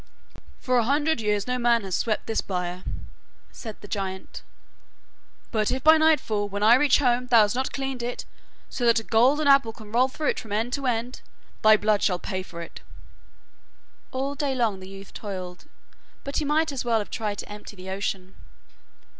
'For 0.59 0.79
a 0.79 0.83
hundred 0.83 1.21
years 1.21 1.45
no 1.45 1.59
man 1.59 1.83
has 1.83 1.93
swept 1.95 2.25
this 2.25 2.41
byre,' 2.41 2.83
said 3.51 3.79
the 3.81 3.87
giant, 3.87 4.41
'but 5.51 5.69
if 5.69 5.83
by 5.83 5.95
nightfall, 5.99 6.49
when 6.49 6.63
I 6.63 6.73
reach 6.73 6.97
home, 6.97 7.27
thou 7.27 7.43
has 7.43 7.53
not 7.53 7.71
cleaned 7.71 8.01
it 8.01 8.25
so 8.67 8.83
that 8.87 8.99
a 8.99 9.03
golden 9.03 9.45
apple 9.47 9.71
can 9.71 9.91
roll 9.91 10.07
through 10.07 10.29
it 10.29 10.39
from 10.39 10.53
end 10.53 10.73
to 10.73 10.87
end, 10.87 11.21
thy 11.61 11.77
blood 11.77 12.01
shall 12.01 12.17
pay 12.17 12.41
for 12.41 12.63
it.' 12.63 12.81
All 14.09 14.33
day 14.33 14.55
long 14.55 14.79
the 14.79 14.89
youth 14.89 15.13
toiled, 15.13 15.65
but 16.23 16.37
he 16.37 16.45
might 16.45 16.71
as 16.71 16.83
well 16.83 16.97
have 16.97 17.11
tried 17.11 17.37
to 17.37 17.47
empty 17.51 17.75
the 17.75 17.91
ocean. 17.91 18.33